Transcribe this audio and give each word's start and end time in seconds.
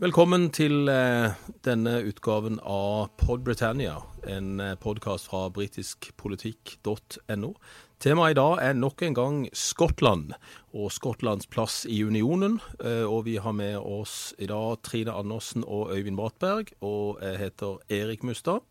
Velkommen 0.00 0.46
til 0.48 0.88
eh, 0.88 1.34
denne 1.60 1.98
utgaven 2.08 2.54
av 2.64 3.10
Pod 3.20 3.42
Britannia, 3.44 3.98
en 4.24 4.56
eh, 4.56 4.70
podkast 4.80 5.26
fra 5.28 5.42
britiskpolitikk.no. 5.52 7.50
Temaet 8.00 8.32
i 8.32 8.38
dag 8.38 8.62
er 8.64 8.78
nok 8.78 9.02
en 9.04 9.16
gang 9.18 9.42
Skottland 9.52 10.32
og 10.72 10.88
Skottlands 10.96 11.44
plass 11.52 11.82
i 11.84 11.98
unionen. 12.00 12.62
Eh, 12.80 13.04
og 13.04 13.26
vi 13.26 13.36
har 13.44 13.52
med 13.52 13.76
oss 13.76 14.32
i 14.40 14.48
dag 14.48 14.80
Trine 14.88 15.12
Andersen 15.12 15.68
og 15.68 15.92
Øyvind 15.92 16.16
Bratberg. 16.16 16.72
Og 16.80 17.20
jeg 17.20 17.36
heter 17.36 17.76
Erik 17.92 18.24
Mustad. 18.24 18.64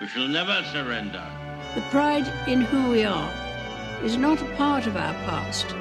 We 0.00 0.08
shall 0.10 0.26
never 0.26 0.66
surrender. 0.74 1.22
The 1.78 1.84
pride 1.94 2.26
in 2.50 2.66
who 2.66 2.90
we 2.90 3.06
are 3.06 3.30
is 4.02 4.18
not 4.18 4.42
a 4.42 4.50
part 4.58 4.88
of 4.88 4.96
our 4.96 5.14
past. 5.30 5.76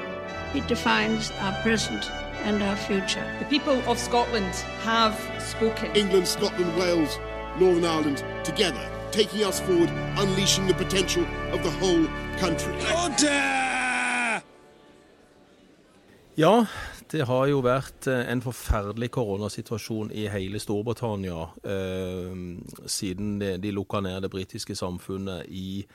It 0.53 0.69
defines 0.69 1.33
our 1.41 1.57
present 1.63 2.05
and 2.45 2.61
our 2.61 2.75
future. 2.75 3.25
The 3.39 3.45
people 3.45 3.77
of 3.89 3.97
Scotland 3.99 4.53
have 4.83 5.15
spoken. 5.39 5.95
England, 5.95 6.27
Scotland, 6.27 6.71
Wales, 6.77 7.19
Northern 7.59 7.85
Ireland 7.85 8.23
together, 8.43 8.89
taking 9.11 9.43
us 9.43 9.59
forward, 9.59 9.89
unleashing 10.17 10.67
the 10.67 10.73
potential 10.73 11.25
of 11.51 11.63
the 11.63 11.71
whole 11.71 12.07
country. 12.39 12.73
Ja, 16.37 16.65
det 17.11 17.21
har 17.29 17.45
jo 17.47 17.61
vært 17.63 18.07
eh, 18.11 18.25
en 18.31 18.41
forferdelig 18.43 19.07
koronasituasjon 19.15 20.09
i 20.11 20.25
hele 20.27 20.59
Storbritannia 20.59 21.45
eh, 21.63 22.33
siden 22.91 23.37
de, 23.39 23.53
de 23.57 23.71
lukka 23.71 24.01
ned 24.03 24.25
det 24.25 24.31
britiske 24.33 24.75
samfunnet 24.75 25.47
i 25.47 25.85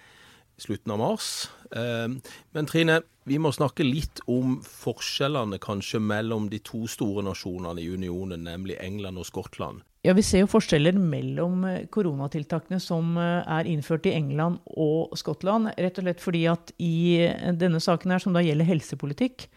slutten 0.60 0.94
av 0.94 1.00
mars. 1.02 1.30
Eh, 1.74 2.08
men 2.56 2.68
Trine, 2.70 3.00
vi 3.28 3.38
må 3.38 3.52
snakke 3.54 3.84
litt 3.86 4.22
om 4.30 4.58
forskjellene 4.64 5.60
kanskje 5.62 6.00
mellom 6.02 6.48
de 6.50 6.58
to 6.64 6.86
store 6.90 7.24
nasjonene 7.26 7.82
i 7.82 7.90
unionen, 7.92 8.44
nemlig 8.48 8.78
England 8.80 9.20
og 9.20 9.28
Skottland. 9.28 9.84
Ja, 10.00 10.14
Vi 10.16 10.24
ser 10.24 10.46
jo 10.46 10.48
forskjeller 10.48 10.96
mellom 10.96 11.64
eh, 11.68 11.82
koronatiltakene 11.92 12.78
som 12.80 13.18
eh, 13.20 13.42
er 13.44 13.68
innført 13.68 14.08
i 14.08 14.14
England 14.16 14.62
og 14.72 15.12
Skottland. 15.20 15.74
Rett 15.76 16.00
og 16.00 16.06
slett 16.06 16.22
fordi 16.24 16.46
at 16.48 16.72
i 16.80 17.20
eh, 17.26 17.50
denne 17.52 17.82
saken 17.84 18.14
her, 18.14 18.22
som 18.24 18.32
da 18.32 18.40
gjelder 18.44 18.70
helsepolitikk, 18.70 19.50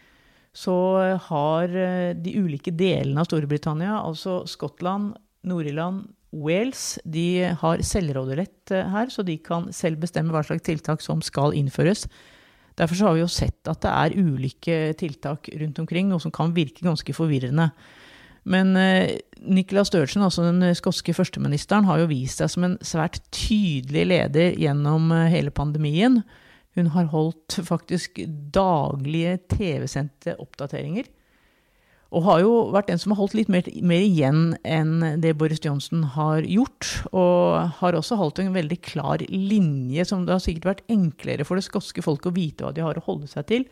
så 0.53 0.75
har 1.25 1.71
de 2.13 2.31
ulike 2.37 2.69
delene 2.77 3.23
av 3.23 3.25
Storbritannia, 3.25 3.95
altså 4.05 4.43
Skottland, 4.45 5.15
Nord-Irland, 5.47 6.07
Wales, 6.33 6.97
de 7.05 7.53
har 7.59 7.81
selvråderett 7.85 8.71
her, 8.71 9.09
så 9.13 9.25
de 9.25 9.35
kan 9.43 9.67
selv 9.75 10.01
bestemme 10.01 10.33
hva 10.33 10.41
slags 10.45 10.65
tiltak 10.65 11.03
som 11.03 11.21
skal 11.21 11.53
innføres. 11.57 12.07
Derfor 12.79 13.05
har 13.05 13.17
vi 13.17 13.21
jo 13.21 13.29
sett 13.29 13.69
at 13.69 13.83
det 13.83 13.91
er 13.91 14.15
ulike 14.17 14.77
tiltak 14.97 15.51
rundt 15.61 15.83
omkring, 15.83 16.09
noe 16.09 16.23
som 16.23 16.33
kan 16.33 16.55
virke 16.55 16.85
ganske 16.85 17.13
forvirrende. 17.13 17.69
Men 18.49 18.73
eh, 18.75 19.19
Nicola 19.45 19.85
Sturgeon, 19.85 20.25
altså 20.25 20.47
den 20.47 20.73
skotske 20.75 21.13
førsteministeren, 21.15 21.85
har 21.87 22.01
jo 22.01 22.09
vist 22.09 22.41
seg 22.41 22.49
som 22.51 22.65
en 22.67 22.79
svært 22.83 23.21
tydelig 23.35 24.07
leder 24.09 24.57
gjennom 24.59 25.13
hele 25.31 25.53
pandemien. 25.53 26.23
Hun 26.73 26.89
har 26.95 27.11
holdt 27.13 27.59
faktisk 27.61 28.23
daglige 28.55 29.37
TV-sendte 29.53 30.33
oppdateringer. 30.41 31.05
Og 32.13 32.25
har 32.27 32.43
jo 32.43 32.51
vært 32.73 32.91
den 32.91 32.99
som 33.01 33.13
har 33.13 33.23
holdt 33.23 33.33
litt 33.37 33.49
mer, 33.49 33.65
mer, 33.81 34.03
igjen 34.05 34.53
enn 34.61 35.19
det 35.21 35.33
Boris 35.39 35.63
Johnson 35.63 36.03
har 36.13 36.45
gjort. 36.45 36.89
Og 37.09 37.71
har 37.79 37.97
også 37.97 38.19
holdt 38.19 38.43
en 38.43 38.53
veldig 38.53 38.77
klar 38.85 39.23
linje, 39.29 40.05
som 40.05 40.27
det 40.27 40.35
har 40.35 40.43
sikkert 40.43 40.69
vært 40.69 40.85
enklere 40.93 41.47
for 41.47 41.57
det 41.57 41.65
skotske 41.65 42.05
folket 42.05 42.29
å 42.29 42.35
vite 42.35 42.67
hva 42.67 42.73
de 42.75 42.85
har 42.85 42.99
å 42.99 43.07
holde 43.07 43.29
seg 43.31 43.47
til, 43.49 43.65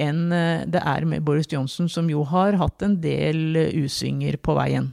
enn 0.00 0.32
det 0.72 0.80
er 0.80 1.04
med 1.04 1.26
Boris 1.26 1.50
Johnson, 1.52 1.90
som 1.92 2.08
jo 2.08 2.22
har 2.30 2.56
hatt 2.56 2.80
en 2.86 2.96
del 3.04 3.58
usvinger 3.82 4.40
på 4.40 4.56
veien. 4.56 4.88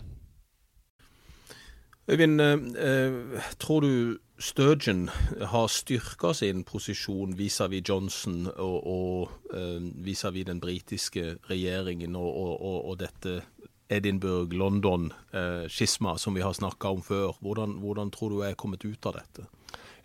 Øyvind, 2.07 2.41
eh, 2.41 3.11
tror 3.59 3.81
du 3.81 4.17
Sturgeon 4.39 5.09
har 5.41 5.67
styrka 5.67 6.33
sin 6.33 6.63
posisjon 6.63 7.37
vis-à-vis 7.37 7.81
-vis 7.81 7.89
Johnson 7.89 8.47
og, 8.55 9.29
uh, 9.53 10.05
vis-à-vis 10.05 10.45
den 10.45 10.59
britiske 10.59 11.35
regjeringen 11.49 12.15
og, 12.15 12.61
og, 12.61 12.89
og 12.89 12.99
dette 12.99 13.41
Edinburgh-London-skisma 13.89 16.11
uh, 16.11 16.17
som 16.17 16.35
vi 16.35 16.41
har 16.41 16.53
snakka 16.53 16.87
om 16.87 17.01
før. 17.01 17.31
Hvordan, 17.41 17.71
hvordan, 17.71 18.11
tror 18.11 18.29
du 18.29 18.39
er 18.39 18.53
kommet 18.53 18.85
ut 18.85 19.05
av 19.05 19.13
dette? 19.13 19.41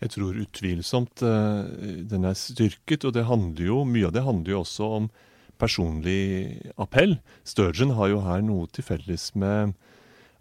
Jeg 0.01 0.09
tror 0.09 0.41
utvilsomt 0.41 1.19
den 2.09 2.25
er 2.25 2.33
styrket, 2.33 3.05
og 3.05 3.13
det 3.13 3.25
handler 3.25 3.65
jo, 3.65 3.83
mye 3.83 4.05
av 4.05 4.11
det 4.11 4.23
handler 4.23 4.51
jo 4.51 4.59
også 4.59 4.83
om 4.83 5.09
personlig 5.57 6.61
appell. 6.77 7.19
Sturgeon 7.43 7.89
har 7.89 8.07
jo 8.07 8.19
her 8.19 8.41
noe 8.41 8.67
til 8.67 8.83
felles 8.83 9.35
med 9.35 9.73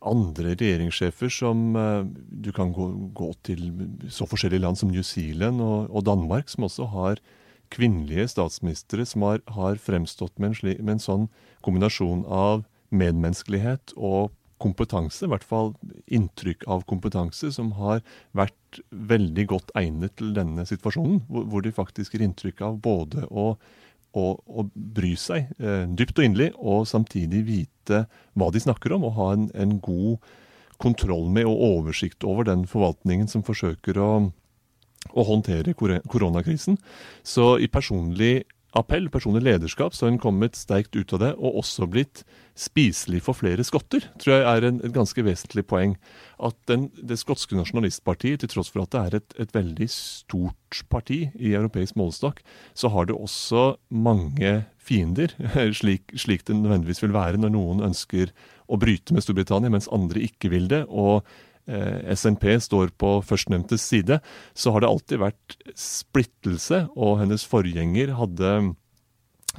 andre 0.09 0.55
regjeringssjefer 0.57 1.31
som 1.33 1.77
uh, 1.77 2.03
Du 2.29 2.51
kan 2.55 2.73
gå, 2.75 2.89
gå, 3.15 3.31
til 3.47 3.71
så 4.11 4.27
forskjellige 4.29 4.65
land 4.65 4.81
som 4.81 4.91
New 4.91 5.05
Zealand 5.07 5.63
og, 5.63 5.91
og 5.91 6.05
Danmark, 6.09 6.51
som 6.51 6.67
også 6.69 6.89
har 6.93 7.23
kvinnelige 7.73 8.29
statsministre 8.29 9.07
som 9.09 9.25
har, 9.27 9.41
har 9.49 9.81
fremstått 9.81 10.37
med 10.39 10.53
en, 10.53 10.59
sli, 10.59 10.77
med 10.81 10.99
en, 10.99 11.03
sånn 11.07 11.27
kombinasjon 11.65 12.27
av 12.29 12.67
medmenneskelighet 12.93 13.95
og 13.97 14.33
kompetanse, 14.63 15.25
i 15.27 15.31
hvert 15.33 15.47
fall 15.47 15.73
inntrykk 16.07 16.67
av 16.71 16.85
kompetanse, 16.91 17.51
som 17.55 17.73
har 17.81 18.03
vært 18.37 18.83
veldig 18.91 19.47
godt 19.51 19.73
egnet 19.79 20.15
til 20.21 20.35
denne 20.37 20.67
situasjonen. 20.69 21.25
Hvor, 21.31 21.49
hvor 21.51 21.65
de 21.65 21.75
faktisk 21.75 22.15
gir 22.15 22.27
inntrykk 22.29 22.63
av 22.69 22.79
både 22.85 23.27
å 23.31 23.57
å, 24.19 24.37
å 24.37 24.67
bry 24.75 25.15
seg 25.19 25.51
eh, 25.59 25.85
dypt 25.89 26.19
og 26.19 26.29
inderlig, 26.29 26.51
og 26.59 26.87
samtidig 26.89 27.43
vite 27.49 28.05
hva 28.39 28.51
de 28.53 28.63
snakker 28.63 28.95
om, 28.97 29.07
og 29.09 29.17
ha 29.19 29.29
en, 29.37 29.49
en, 29.55 29.77
god 29.83 30.23
kontroll 30.83 31.29
med 31.31 31.47
og 31.47 31.61
oversikt 31.63 32.25
over 32.27 32.49
den 32.49 32.65
forvaltningen 32.67 33.29
som 33.31 33.45
forsøker 33.47 34.01
å, 34.03 34.11
å 35.15 35.25
håndtere 35.29 35.77
koronakrisen. 35.79 36.79
Så 37.23 37.55
i 37.63 37.69
personlig 37.71 38.43
appell, 38.79 39.09
personlig 39.13 39.43
lederskap, 39.45 39.95
så 39.95 40.07
har 40.07 40.13
hun 40.13 40.23
kommet 40.23 40.57
sterkt 40.57 40.97
ut 40.97 41.13
av 41.17 41.21
det, 41.23 41.31
og 41.37 41.59
også 41.61 41.89
blitt 41.91 42.23
spiselig 42.59 43.23
for 43.27 43.37
flere 43.37 43.65
skotter, 43.65 44.05
tror 44.21 44.35
jeg 44.35 44.47
er 44.49 44.67
et 44.69 44.95
ganske 44.95 45.25
vesentlig 45.25 45.65
poeng. 45.69 45.95
At 46.43 46.57
den, 46.71 46.89
det 46.97 47.21
skotske 47.21 47.57
nasjonalistpartiet, 47.59 48.43
til 48.43 48.53
tross 48.53 48.73
for 48.73 48.85
at 48.85 48.95
det 48.95 49.03
er 49.03 49.19
et, 49.21 49.37
et 49.45 49.55
veldig 49.55 49.89
stort 49.93 50.83
parti 50.93 51.27
i 51.37 51.55
europeisk 51.57 51.99
målestokk, 52.01 52.43
så 52.75 52.93
har 52.93 53.09
det 53.09 53.17
også 53.17 53.75
mange 53.93 54.63
fiender, 54.83 55.37
slik, 55.81 56.13
slik 56.19 56.47
det 56.49 56.59
nødvendigvis 56.59 57.05
vil 57.05 57.17
være 57.17 57.41
når 57.41 57.55
noen 57.55 57.87
ønsker 57.93 58.33
å 58.73 58.81
bryte 58.81 59.15
med 59.15 59.25
Storbritannia, 59.25 59.73
mens 59.73 59.91
andre 59.93 60.25
ikke 60.25 60.53
vil 60.53 60.69
det. 60.73 60.87
og 60.89 61.27
SNP 61.67 62.57
står 62.65 62.91
på 62.99 63.21
førstnevntes 63.23 63.85
side, 63.87 64.17
så 64.55 64.73
har 64.75 64.83
det 64.83 64.89
alltid 64.91 65.21
vært 65.23 65.57
splittelse, 65.79 66.81
og 66.99 67.21
hennes 67.21 67.45
forgjenger 67.47 68.17
hadde 68.19 68.51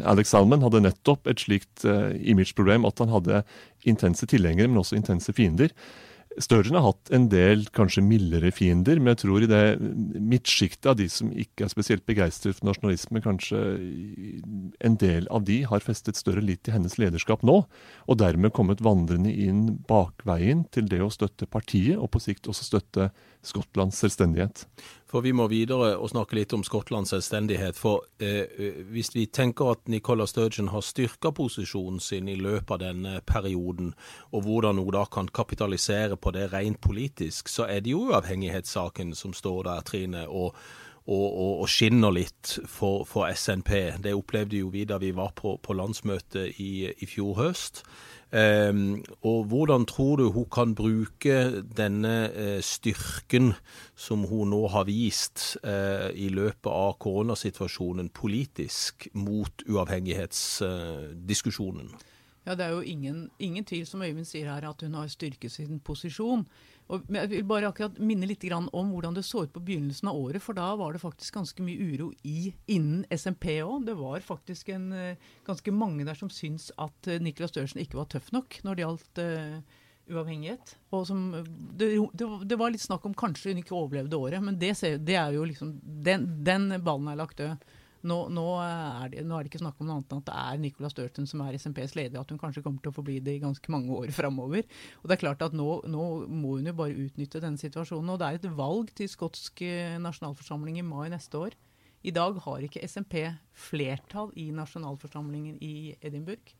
Alex 0.01 0.31
Salman 0.33 0.63
hadde 0.65 0.81
nettopp 0.81 1.29
et 1.29 1.43
slikt 1.43 1.83
uh, 1.85 2.13
imageproblem 2.17 2.87
at 2.89 3.01
han 3.03 3.11
hadde 3.13 3.43
intense 3.89 4.25
tilhengere, 4.29 4.71
men 4.71 4.81
også 4.81 4.97
intense 4.97 5.33
fiender. 5.37 5.73
Sturgeon 6.41 6.77
har 6.79 6.87
hatt 6.87 7.11
en 7.13 7.27
del 7.29 7.65
kanskje 7.75 8.03
mildere 8.05 8.49
fiender, 8.55 8.97
men 8.99 9.13
jeg 9.13 9.21
tror 9.23 9.43
i 9.45 9.49
det 9.49 9.61
midtsjiktet 10.17 10.89
av 10.89 10.97
de 10.97 11.07
som 11.11 11.29
ikke 11.29 11.67
er 11.67 11.73
spesielt 11.73 12.05
begeistret 12.09 12.57
for 12.57 12.69
nasjonalisme, 12.69 13.21
kanskje 13.23 13.61
en 14.83 14.97
del 15.01 15.27
av 15.33 15.45
de 15.47 15.59
har 15.69 15.85
festet 15.85 16.17
større 16.17 16.41
lit 16.41 16.63
til 16.65 16.77
hennes 16.77 16.97
lederskap 17.01 17.45
nå, 17.45 17.59
og 18.07 18.19
dermed 18.21 18.55
kommet 18.55 18.81
vandrende 18.85 19.33
inn 19.33 19.65
bakveien 19.89 20.65
til 20.73 20.89
det 20.89 21.03
å 21.05 21.11
støtte 21.13 21.49
partiet, 21.49 21.99
og 21.99 22.09
på 22.13 22.23
sikt 22.23 22.49
også 22.49 22.71
støtte 22.71 23.11
Skottlands 23.43 23.99
selvstendighet. 23.99 24.65
For 25.13 25.21
Vi 25.21 25.33
må 25.35 25.45
videre 25.51 25.91
og 25.99 26.09
snakke 26.09 26.39
litt 26.39 26.53
om 26.55 26.63
Skottlands 26.65 27.11
selvstendighet. 27.13 27.77
For 27.77 28.07
eh, 28.23 28.81
Hvis 28.89 29.11
vi 29.13 29.27
tenker 29.27 29.75
at 29.75 29.91
Nicola 29.91 30.25
Sturgeon 30.25 30.71
har 30.73 30.81
styrka 30.81 31.29
posisjonen 31.35 31.99
sin 32.01 32.31
i 32.31 32.37
løpet 32.39 32.71
av 32.73 32.81
denne 32.81 33.19
perioden, 33.27 33.91
og 34.31 34.47
hvordan 34.47 34.81
hun 34.81 34.89
da 34.95 35.03
kan 35.05 35.29
kapitalisere 35.29 36.17
på 36.23 36.31
det 36.35 36.47
rent 36.53 36.79
politisk, 36.81 37.51
så 37.51 37.67
er 37.67 37.83
det 37.83 37.91
jo 37.91 38.07
uavhengighetssaken 38.07 39.11
som 39.17 39.35
står 39.35 39.67
der, 39.69 39.85
Trine. 39.91 40.27
og 40.27 40.55
og, 41.03 41.35
og, 41.35 41.61
og, 41.63 41.67
skinner 41.67 42.13
litt 42.15 42.53
for, 42.71 43.03
for, 43.03 43.27
SNP. 43.27 43.99
Det 44.03 44.13
opplevde 44.15 44.61
jo 44.61 44.69
vi 44.71 44.85
da 44.87 44.97
vi 45.01 45.11
var 45.15 45.33
på, 45.35 45.57
på 45.59 45.75
landsmøtet 45.75 46.61
i, 46.63 46.87
i 46.95 47.09
fjor 47.09 47.35
høst. 47.41 47.83
Um, 48.33 49.03
og 49.21 49.43
hvordan 49.51 49.83
tror 49.85 50.15
du 50.17 50.31
hun 50.33 50.47
kan 50.49 50.73
bruke 50.75 51.61
denne 51.77 52.31
uh, 52.33 52.61
styrken 52.65 53.53
som 53.93 54.25
hun 54.25 54.49
nå 54.49 54.67
har 54.73 54.89
vist 54.89 55.53
uh, 55.61 56.09
i 56.15 56.29
løpet 56.33 56.71
av 56.71 56.97
koronasituasjonen 57.03 58.09
politisk 58.09 59.07
mot 59.13 59.63
uavhengighetsdiskusjonen? 59.69 61.93
Uh, 61.93 61.97
Ja, 62.43 62.55
Det 62.55 62.65
er 62.65 62.73
jo 62.75 62.81
ingen, 62.81 63.29
ingen 63.39 63.65
tvil, 63.65 63.85
som 63.87 64.01
Øyvind 64.03 64.27
sier 64.27 64.49
her, 64.51 64.65
at 64.67 64.81
hun 64.81 64.93
har 64.93 65.07
styrket 65.07 65.51
sin 65.51 65.79
posisjon. 65.79 66.45
Og 66.91 67.05
jeg 67.07 67.29
vil 67.31 67.45
bare 67.47 67.69
akkurat 67.69 67.99
minne 68.03 68.27
litt 68.27 68.43
om 68.51 68.89
hvordan 68.91 69.15
det 69.15 69.23
så 69.23 69.45
ut 69.45 69.53
på 69.53 69.63
begynnelsen 69.63 70.09
av 70.11 70.17
året. 70.19 70.43
For 70.43 70.53
da 70.53 70.73
var 70.75 70.91
det 70.91 71.01
faktisk 71.01 71.33
ganske 71.33 71.63
mye 71.63 71.79
uro 71.79 72.11
i, 72.27 72.53
innen 72.67 73.05
SMP 73.09 73.61
òg. 73.63 73.85
Det 73.87 73.95
var 73.95 74.19
faktisk 74.19 74.69
en, 74.69 74.91
eh, 74.91 75.15
ganske 75.45 75.71
mange 75.71 76.03
der 76.03 76.19
som 76.19 76.29
syntes 76.29 76.71
at 76.77 77.07
Niklas 77.07 77.21
Nicolas 77.23 77.51
Størsen 77.55 77.81
ikke 77.81 77.97
var 77.97 78.11
tøff 78.11 78.31
nok 78.31 78.59
når 78.63 78.75
det 78.75 78.83
gjaldt 78.83 79.21
uh, 79.23 79.61
uavhengighet. 80.11 80.75
Og 80.91 81.07
som, 81.07 81.21
det, 81.77 81.95
det, 82.13 82.27
det, 82.45 82.57
var 82.59 82.73
litt 82.73 82.83
snakk 82.83 83.05
om 83.07 83.15
kanskje 83.15 83.53
hun 83.53 83.61
ikke 83.63 83.75
overlevde 83.75 84.19
året, 84.19 84.43
men 84.43 84.59
det, 84.59 84.75
det 85.03 85.15
er 85.15 85.31
jo 85.35 85.45
liksom 85.47 85.79
Den, 85.81 86.27
den 86.43 86.69
ballen 86.83 87.07
er 87.07 87.19
lagt 87.19 87.39
død. 87.39 87.63
Nå, 88.03 88.17
nå, 88.35 88.43
er 88.59 89.11
det, 89.13 89.21
nå, 89.23 89.37
er 89.37 89.45
det, 89.45 89.53
ikke 89.53 89.61
snakk 89.61 89.77
om 89.79 89.87
noe 89.87 89.95
annet 90.01 90.11
enn 90.11 90.23
at 90.25 90.27
det 90.27 90.39
er 90.41 90.57
Nicola 90.59 90.89
Sturton 90.91 91.27
som 91.29 91.43
er 91.45 91.55
SMPs 91.55 91.93
leder, 91.95 92.19
at 92.19 92.31
hun 92.33 92.39
kanskje 92.41 92.63
kommer 92.65 92.83
til 92.83 92.91
å 92.91 92.95
forbli 92.97 93.21
det 93.23 93.37
i 93.37 93.43
ganske 93.43 93.71
mange 93.71 93.95
år 93.95 94.11
framover. 94.15 94.65
Og 94.99 95.07
det 95.07 95.15
er 95.15 95.21
klart 95.21 95.45
at 95.45 95.55
nå, 95.55 95.67
nå, 95.87 96.07
må 96.27 96.57
hun 96.57 96.67
jo 96.67 96.73
bare 96.75 96.97
utnytte 97.05 97.39
denne 97.43 97.61
situasjonen. 97.61 98.11
Og 98.11 98.19
det 98.19 98.27
er 98.27 98.39
et 98.41 98.57
valg 98.57 98.91
til 98.97 99.07
skotsk 99.11 99.63
eh, 99.63 99.95
nasjonalforsamling 100.03 100.81
i 100.81 100.87
mai 100.87 101.07
neste 101.13 101.39
år. 101.45 101.55
I 102.03 102.11
dag 102.11 102.41
har 102.43 102.65
ikke 102.65 102.83
SMP 102.83 103.21
flertall 103.55 104.33
i 104.35 104.49
nasjonalforsamlingen 104.51 105.61
i 105.63 105.95
Edinburgh. 106.03 106.51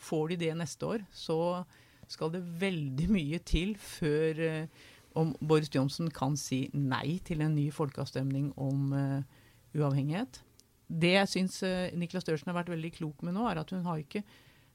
Får 0.00 0.34
de 0.34 0.40
det 0.44 0.52
neste 0.60 0.84
år, 0.84 1.06
så 1.16 1.64
skal 2.12 2.34
det 2.34 2.44
veldig 2.60 3.08
mye 3.08 3.40
til 3.48 3.72
før 3.80 4.44
eh, 4.44 4.84
om 5.16 5.32
Boris 5.40 5.72
Johnson 5.72 6.12
kan 6.12 6.36
si 6.36 6.66
nei 6.76 7.16
til 7.24 7.40
en 7.40 7.56
ny 7.56 7.70
folkeavstemning 7.72 8.52
om 8.60 8.92
eh, 8.92 9.40
uavhengighet 9.80 10.42
det 10.90 11.14
jeg 11.14 11.30
syns 11.30 11.60
eh, 11.66 11.90
Niklas 11.98 12.24
Størsen 12.26 12.50
har 12.50 12.58
vært 12.60 12.72
veldig 12.72 12.90
klok 12.98 13.22
med 13.26 13.36
nå, 13.36 13.46
er 13.46 13.62
at 13.62 13.70
hun 13.74 13.84
har 13.86 14.00
ikke 14.02 14.24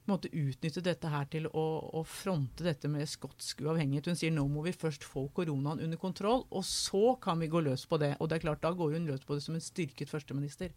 måtte 0.06 0.29
utnytte 0.29 0.83
dette 0.85 1.09
her 1.09 1.25
til 1.33 1.47
å, 1.50 1.65
å, 1.97 2.03
fronte 2.06 2.65
dette 2.65 2.89
med 2.91 3.09
skotsk 3.09 3.63
uavhengighet. 3.65 4.12
Hun 4.12 4.19
sier 4.19 4.33
nå 4.33 4.45
må 4.51 4.62
vi 4.67 4.75
først 4.75 5.06
få 5.06 5.25
koronaen 5.35 5.81
under 5.81 6.00
kontroll, 6.01 6.45
og 6.53 6.65
så 6.67 7.15
kan 7.21 7.41
vi 7.41 7.50
gå 7.51 7.63
løs 7.65 7.88
på 7.89 8.00
det. 8.01 8.13
Og 8.19 8.29
det 8.29 8.38
er 8.38 8.45
klart, 8.45 8.62
da 8.63 8.73
går 8.77 8.95
hun 8.95 9.09
løs 9.09 9.25
på 9.25 9.38
det 9.38 9.45
som 9.45 9.57
en 9.57 9.65
styrket 9.65 10.12
førsteminister 10.12 10.75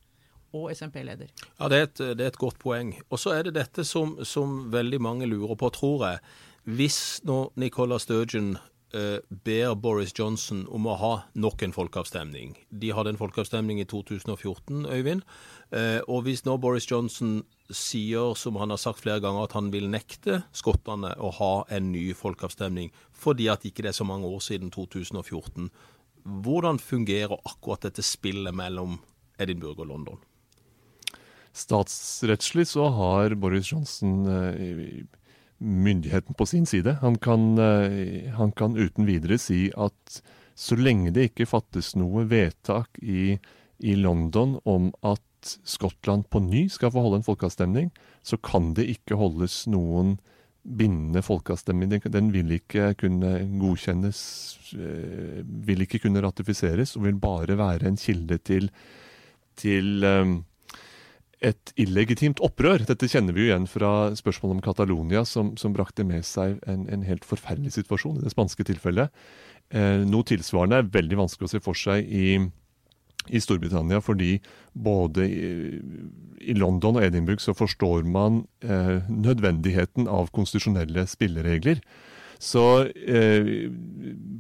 og 0.57 0.71
SMP-leder. 0.73 1.29
Ja, 1.59 1.69
det 1.69 1.77
er, 1.77 1.87
et, 1.91 2.01
det 2.01 2.25
er, 2.25 2.33
et, 2.33 2.41
godt 2.41 2.57
poeng. 2.63 2.95
Og 3.13 3.21
så 3.21 3.35
er 3.37 3.45
det 3.47 3.59
dette 3.59 3.85
som, 3.85 4.17
som 4.25 4.63
veldig 4.73 5.01
mange 5.05 5.29
lurer 5.29 5.61
på, 5.61 5.69
tror 5.77 6.07
jeg. 6.09 6.25
Hvis 6.79 7.01
nå 7.29 7.51
Nicola 7.61 8.01
Sturgeon 8.01 8.55
ber 8.89 9.75
Boris 9.77 10.15
Johnson 10.17 10.63
om 10.73 10.87
å 10.89 10.95
ha 10.97 11.13
nok 11.37 11.63
en 11.67 11.75
folkeavstemning. 11.77 12.55
De 12.71 12.93
hadde 12.97 13.13
en 13.13 13.21
folkeavstemning 13.21 13.83
i 13.83 13.87
2014, 13.89 14.87
Øyvind. 14.89 15.27
Eh, 15.71 16.01
og 16.09 16.25
hvis 16.25 16.47
nå 16.47 16.57
Boris 16.61 16.89
Johnson 16.89 17.43
sier, 17.69 18.33
som 18.41 18.57
han 18.57 18.73
har 18.73 18.81
sagt 18.81 19.03
flere 19.05 19.21
ganger, 19.21 19.45
at 19.45 19.57
han 19.59 19.69
vil 19.75 19.91
nekte 19.93 20.41
skottene 20.57 21.13
å 21.21 21.33
ha 21.37 21.53
en 21.75 21.91
ny 21.93 22.07
folkeavstemning 22.17 22.89
fordi 23.13 23.51
at 23.53 23.67
ikke 23.69 23.85
det 23.85 23.93
er 23.93 23.99
så 23.99 24.07
mange 24.09 24.31
år 24.31 24.41
siden 24.45 24.73
2014, 24.73 25.69
hvordan 26.45 26.81
fungerer 26.81 27.37
akkurat 27.45 27.85
dette 27.85 28.05
spillet 28.05 28.57
mellom 28.57 28.97
Edinburgh 29.41 29.85
og 29.85 29.93
London? 29.93 30.25
Statsrettslig 31.59 32.69
så 32.71 32.87
har 32.95 33.35
Boris 33.41 33.73
Johnson 33.73 34.25
eh, 34.31 35.05
myndigheten 35.59 36.35
på 36.39 36.47
sin 36.47 36.67
side. 36.67 36.99
Han 37.01 37.19
kan, 37.19 37.59
eh, 37.59 38.31
han 38.35 38.53
kan, 38.53 38.77
uten 38.77 39.07
videre 39.07 39.39
si 39.39 39.69
at 39.77 40.21
så 40.59 40.79
lenge 40.79 41.13
det 41.15 41.31
ikke 41.31 41.47
fattes 41.47 41.95
noe 41.99 42.25
vedtak 42.31 42.99
i, 43.03 43.39
i 43.79 43.95
London 43.95 44.59
om 44.65 44.91
at 45.07 45.23
Skottland 45.65 46.27
på 46.31 46.41
ny 46.43 46.65
skal 46.69 46.91
få 46.91 47.05
holde 47.05 47.21
en 47.21 47.27
folkeavstemning, 47.27 47.93
så 48.27 48.37
kan 48.43 48.73
det 48.75 48.89
ikke 48.91 49.19
holdes 49.21 49.67
noen 49.71 50.17
bindende 50.63 51.23
folkeavstemning. 51.25 51.95
Den 52.11 52.33
vil 52.35 52.51
ikke 52.59 52.93
kunne 52.99 53.31
godkjennes, 53.61 54.21
eh, 54.75 55.41
vil 55.45 55.87
ikke 55.87 56.03
kunne 56.03 56.23
ratifiseres, 56.25 56.97
og 56.97 57.07
vil 57.07 57.21
bare 57.23 57.57
være 57.59 57.89
en 57.89 57.97
kilde 57.97 58.39
til, 58.43 58.71
til 59.57 60.05
um, 60.05 60.41
et 61.45 61.73
illegitimt 61.79 62.41
opprør. 62.43 62.83
Dette 62.89 63.09
kjenner 63.11 63.35
vi 63.35 63.45
jo 63.45 63.51
igjen 63.53 63.69
fra 63.71 64.11
spørsmålet 64.19 64.59
om 64.59 64.63
Catalonia, 64.65 65.25
som, 65.29 65.53
som 65.61 65.75
brakte 65.75 66.07
med 66.07 66.27
seg 66.27 66.59
en, 66.71 66.87
en, 66.91 67.05
helt 67.07 67.27
forferdelig 67.27 67.77
situasjon 67.77 68.19
i 68.19 68.25
det 68.25 68.33
spanske 68.35 68.67
tilfellet. 68.67 69.15
Eh, 69.71 70.03
noe 70.09 70.27
tilsvarende 70.27 70.83
er 70.83 70.91
veldig 70.95 71.21
vanskelig 71.23 71.49
å 71.49 71.53
se 71.55 71.63
for 71.63 71.79
seg 71.79 72.09
i, 72.11 72.39
i 73.31 73.43
Storbritannia, 73.43 74.01
fordi 74.03 74.39
både 74.75 75.27
i, 75.29 75.51
i, 76.43 76.57
London 76.59 76.99
og 76.99 77.07
Edinburgh 77.07 77.43
så 77.45 77.55
forstår 77.57 78.07
man 78.09 78.43
eh, 78.65 78.99
nødvendigheten 79.07 80.11
av 80.11 80.33
konstitusjonelle 80.35 81.07
spilleregler. 81.11 81.85
Så 82.39 82.65
eh, 82.87 83.69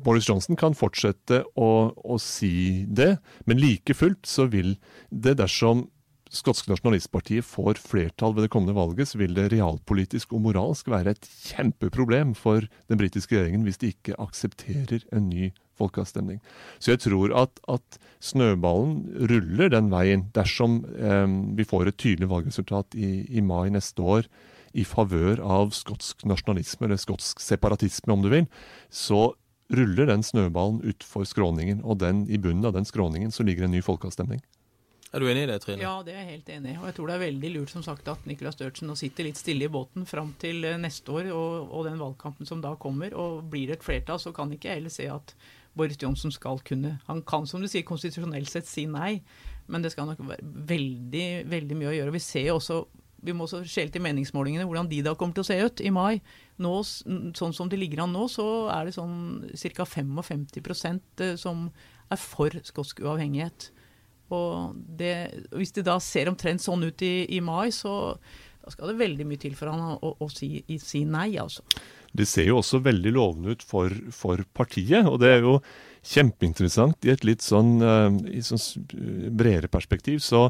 Boris 0.06 0.28
Johnson 0.30 0.58
kan 0.58 0.74
fortsette 0.78 1.42
å, 1.58 1.70
å 1.94 2.18
si 2.22 2.86
det, 2.86 3.16
men 3.46 3.62
like 3.62 3.94
fullt 3.98 4.26
så 4.26 4.46
vil 4.50 4.76
det 5.10 5.38
dersom 5.40 5.88
skotske 6.34 6.70
nasjonalistpartiet 6.72 7.46
får 7.46 7.80
flertall 7.82 8.34
ved 8.36 8.46
det 8.46 8.52
kommende 8.52 8.76
valget, 8.76 9.10
så 9.10 9.20
vil 9.20 9.34
det 9.36 9.50
realpolitisk 9.52 10.34
og 10.36 10.44
moralsk 10.48 10.90
være 10.92 11.14
et 11.14 11.30
kjempeproblem 11.48 12.34
for 12.38 12.66
den 12.90 13.00
britiske 13.00 13.36
regjeringen 13.36 13.64
hvis 13.66 13.80
de 13.80 13.92
ikke 13.94 14.18
aksepterer 14.20 15.06
en 15.14 15.30
ny 15.30 15.50
folkeavstemning. 15.78 16.40
Så 16.82 16.94
jeg 16.94 17.04
tror 17.06 17.34
at, 17.38 17.60
at 17.70 17.98
snøballen 18.24 19.04
ruller 19.30 19.72
den 19.72 19.90
veien 19.92 20.26
dersom 20.36 20.82
eh, 20.98 21.26
vi 21.58 21.66
får 21.68 21.90
et 21.90 22.00
tydelig 22.00 22.30
valgresultat 22.30 22.98
i, 22.98 23.26
i 23.30 23.44
mai 23.44 23.68
neste 23.74 24.02
år 24.02 24.28
i 24.76 24.84
favør 24.84 25.40
av 25.40 25.72
skotsk 25.76 26.26
nasjonalisme, 26.28 26.86
eller 26.86 27.00
skotsk 27.00 27.40
separatisme 27.40 28.12
om 28.12 28.24
du 28.24 28.30
vil, 28.32 28.48
så 28.90 29.32
ruller 29.72 30.08
den 30.08 30.24
snøballen 30.24 30.82
utfor 30.88 31.26
skråningen, 31.28 31.82
og 31.84 32.00
den, 32.02 32.24
i 32.28 32.40
bunnen 32.40 32.66
av 32.68 32.76
den 32.76 32.88
skråningen 32.88 33.32
så 33.34 33.44
ligger 33.46 33.66
en 33.66 33.74
ny 33.76 33.82
folkeavstemning. 33.84 34.42
Er 35.08 35.22
du 35.22 35.28
enig 35.30 35.46
i 35.46 35.48
det, 35.48 35.56
Trine? 35.64 35.80
Ja, 35.80 35.94
det 36.04 36.12
er 36.12 36.20
jeg 36.20 36.34
helt 36.34 36.50
enig 36.52 36.74
i. 36.74 36.78
Og 36.82 36.88
jeg 36.90 36.96
tror 36.98 37.08
det 37.08 37.14
er 37.16 37.22
veldig 37.22 37.50
lurt 37.54 37.72
som 37.72 37.84
sagt 37.84 38.10
at 38.12 38.26
Nicolas 38.28 38.58
Sturgeon 38.58 38.92
sitter 38.98 39.24
litt 39.24 39.40
stille 39.40 39.64
i 39.64 39.72
båten 39.72 40.04
fram 40.08 40.34
til 40.40 40.66
eh, 40.68 40.76
neste 40.80 41.14
år 41.14 41.30
og, 41.32 41.70
og, 41.70 41.86
den 41.88 42.00
valgkampen 42.00 42.48
som 42.48 42.60
da 42.64 42.74
kommer. 42.80 43.16
Og 43.16 43.46
blir 43.48 43.70
det 43.70 43.78
et 43.78 43.86
flertall, 43.86 44.20
så 44.20 44.34
kan 44.36 44.52
ikke 44.52 44.68
jeg 44.68 44.82
heller 44.82 44.92
se 44.92 45.08
at 45.12 45.32
Boris 45.78 46.00
Johnson 46.00 46.32
skal 46.34 46.60
kunne 46.66 46.98
Han 47.06 47.22
kan, 47.22 47.46
som 47.46 47.62
du 47.62 47.68
sier, 47.70 47.86
konstitusjonelt 47.88 48.50
sett 48.50 48.68
si 48.68 48.84
nei, 48.90 49.20
men 49.68 49.84
det 49.84 49.94
skal 49.94 50.08
nok 50.10 50.20
være 50.26 50.44
veldig, 50.74 51.28
veldig 51.48 51.78
mye 51.78 51.92
å 51.92 51.98
gjøre. 52.00 52.16
Vi 52.18 52.24
ser 52.24 52.48
jo 52.50 52.58
også 52.60 52.82
vi 53.18 53.34
må 53.34 53.48
også 53.48 53.64
skjele 53.66 53.90
til 53.90 54.02
meningsmålingene, 54.04 54.66
hvordan 54.68 54.86
de 54.90 55.00
da 55.02 55.14
kommer 55.18 55.34
til 55.34 55.42
å 55.42 55.48
se 55.48 55.56
ut 55.58 55.80
i 55.82 55.90
mai. 55.90 56.20
Nå, 56.62 56.74
sånn 56.86 57.56
som 57.56 57.70
det 57.70 57.80
ligger 57.80 58.04
an 58.04 58.14
nå, 58.14 58.28
så 58.30 58.68
er 58.70 58.86
det 58.86 58.94
sånn 58.94 59.48
ca. 59.74 59.86
55 59.88 60.44
eh, 60.54 61.34
som 61.40 61.66
er 62.08 62.20
for 62.22 62.54
skotsk 62.68 63.02
uavhengighet. 63.02 63.72
Og 64.34 64.76
det, 64.98 65.14
hvis 65.56 65.72
det 65.76 65.86
da 65.88 65.98
ser 66.02 66.30
omtrent 66.30 66.62
sånn 66.64 66.84
ut 66.88 67.04
i, 67.04 67.28
i, 67.36 67.40
mai, 67.44 67.70
så 67.74 67.92
da 68.64 68.72
skal 68.74 68.92
det 68.92 68.98
veldig 69.00 69.26
mye 69.28 69.40
til 69.40 69.54
for 69.56 69.72
han 69.72 69.96
å, 69.96 70.14
å 70.20 70.28
si, 70.32 70.60
si, 70.82 71.04
nei, 71.08 71.30
altså. 71.40 71.64
Det 72.18 72.26
ser 72.28 72.48
jo 72.48 72.58
også 72.60 72.80
veldig 72.84 73.12
lovende 73.14 73.54
ut 73.56 73.64
for, 73.64 73.92
for, 74.14 74.42
partiet, 74.56 75.06
og 75.08 75.20
det 75.22 75.32
er 75.36 75.44
jo 75.44 75.58
kjempeinteressant. 76.08 77.04
I 77.04 77.12
et 77.12 77.24
litt 77.28 77.44
sånn, 77.44 77.78
uh, 77.84 78.08
i 78.32 78.40
sånn 78.44 78.60
bredere 79.36 79.70
perspektiv 79.72 80.22
så 80.24 80.48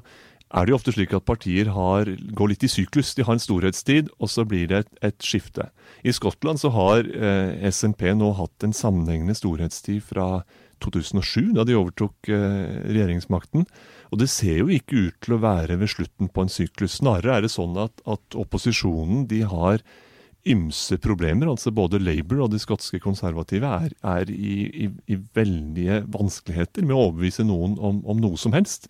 er 0.48 0.64
det 0.64 0.72
jo 0.72 0.78
ofte 0.78 0.94
slik 0.94 1.12
at 1.16 1.26
partier 1.28 1.68
har, 1.74 2.08
går 2.08 2.52
litt 2.52 2.64
i 2.64 2.70
syklus. 2.72 3.12
De 3.16 3.26
har 3.26 3.36
en 3.36 3.42
storhetstid, 3.42 4.08
og 4.16 4.30
så 4.32 4.46
blir 4.48 4.70
det 4.70 4.78
et, 4.80 4.94
et 5.10 5.18
skifte. 5.24 5.68
I 6.00 6.14
Skottland 6.16 6.60
så 6.62 6.72
har 6.72 7.04
eh, 7.04 7.68
SNP 7.68 8.14
nå 8.16 8.32
hatt 8.38 8.64
en 8.64 8.76
sammenhengende 8.76 9.36
storhetstid 9.36 10.00
fra 10.08 10.28
2007, 10.84 11.52
da 11.58 11.66
de 11.68 11.76
overtok 11.76 12.30
eh, 12.32 12.80
regjeringsmakten. 12.88 13.68
Og 14.08 14.22
det 14.22 14.30
ser 14.32 14.62
jo 14.62 14.72
ikke 14.72 15.08
ut 15.08 15.20
til 15.24 15.36
å 15.36 15.42
være 15.42 15.76
ved 15.82 15.92
slutten 15.92 16.32
på 16.32 16.44
en 16.44 16.52
syklus. 16.52 16.96
Snarere 17.02 17.36
er 17.36 17.44
det 17.44 17.52
sånn 17.52 17.76
at, 17.80 18.00
at 18.08 18.38
opposisjonen 18.38 19.26
de 19.28 19.42
har 19.50 19.84
ymse 20.48 20.96
problemer. 21.04 21.50
altså 21.50 21.74
Både 21.74 22.00
Labour 22.00 22.46
og 22.46 22.52
de 22.54 22.60
skotske 22.62 23.00
konservative 23.04 23.68
er, 23.68 23.94
er 24.00 24.32
i, 24.32 24.86
i, 24.86 24.90
i, 25.12 25.18
veldige 25.36 26.02
vanskeligheter 26.08 26.86
med 26.86 26.96
å 26.96 27.08
overbevise 27.08 27.44
noen 27.44 27.76
om, 27.76 28.00
om 28.08 28.22
noe 28.22 28.40
som 28.40 28.56
helst. 28.56 28.88